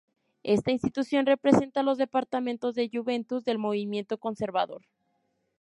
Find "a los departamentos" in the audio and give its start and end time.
1.81-2.73